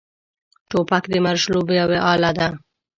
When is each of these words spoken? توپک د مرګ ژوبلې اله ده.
توپک 0.69 1.03
د 1.09 1.13
مرګ 1.25 1.39
ژوبلې 1.43 1.79
اله 2.13 2.31
ده. 2.37 2.47